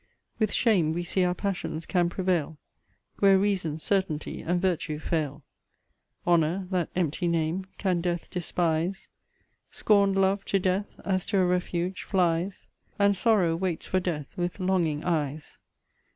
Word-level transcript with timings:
With 0.39 0.51
shame 0.51 0.93
we 0.93 1.03
see 1.03 1.23
our 1.23 1.35
PASSIONS 1.35 1.85
can 1.85 2.09
prevail, 2.09 2.57
Where 3.19 3.37
reason, 3.37 3.77
certainty, 3.77 4.41
and 4.41 4.59
virtue 4.59 4.97
fail. 4.97 5.43
HONOUR, 6.25 6.67
that 6.71 6.89
empty 6.95 7.27
name, 7.27 7.67
can 7.77 8.01
death 8.01 8.27
despise; 8.27 9.09
| 9.39 9.69
SCORN'D 9.69 10.15
LOVE 10.15 10.43
to 10.45 10.57
death, 10.57 10.87
as 11.05 11.23
to 11.25 11.37
a 11.37 11.45
refuge, 11.45 12.01
flies; 12.01 12.65
| 12.81 12.97
And 12.97 13.15
SORROW 13.15 13.55
waits 13.57 13.85
for 13.85 13.99
death 13.99 14.35
with 14.35 14.59
longing 14.59 15.03
eyes. 15.05 15.59